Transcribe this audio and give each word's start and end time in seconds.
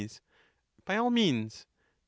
By 0.83 0.97
all 0.97 1.11
means. 1.11 1.57
Str. 1.57 1.67